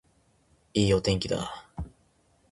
[0.73, 1.67] いいお天気だ